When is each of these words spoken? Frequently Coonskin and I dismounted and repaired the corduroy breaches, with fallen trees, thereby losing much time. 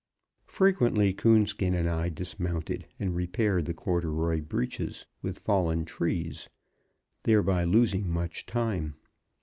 Frequently 0.47 1.13
Coonskin 1.13 1.75
and 1.75 1.87
I 1.87 2.09
dismounted 2.09 2.87
and 2.99 3.15
repaired 3.15 3.65
the 3.65 3.75
corduroy 3.75 4.41
breaches, 4.41 5.05
with 5.21 5.37
fallen 5.37 5.85
trees, 5.85 6.49
thereby 7.21 7.65
losing 7.65 8.09
much 8.09 8.47
time. 8.47 8.95